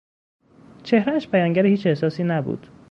چهرهاش 0.83 1.27
بیانگر 1.27 1.65
هیچ 1.65 1.87
احساسی 1.87 2.23
نبود. 2.23 2.67